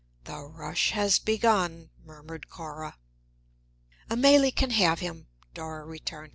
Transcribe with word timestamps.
"The 0.23 0.43
rush 0.43 0.93
has 0.93 1.19
begun," 1.19 1.91
murmured 2.03 2.49
Cora. 2.49 2.97
"Amélie 4.09 4.55
can 4.55 4.71
have 4.71 4.97
him," 4.99 5.27
Dora 5.53 5.85
returned. 5.85 6.29